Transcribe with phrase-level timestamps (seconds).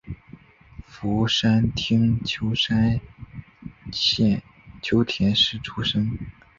[0.83, 2.99] 福山町秋田
[3.91, 4.41] 县
[4.81, 6.17] 秋田市出生。